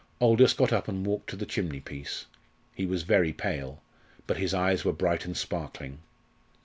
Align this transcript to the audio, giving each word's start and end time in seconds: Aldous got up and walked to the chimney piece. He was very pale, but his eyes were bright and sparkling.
Aldous 0.19 0.53
got 0.53 0.73
up 0.73 0.87
and 0.87 1.05
walked 1.05 1.29
to 1.29 1.35
the 1.35 1.45
chimney 1.45 1.79
piece. 1.79 2.25
He 2.73 2.87
was 2.87 3.03
very 3.03 3.31
pale, 3.31 3.83
but 4.25 4.37
his 4.37 4.51
eyes 4.51 4.83
were 4.83 4.93
bright 4.93 5.25
and 5.25 5.37
sparkling. 5.37 5.99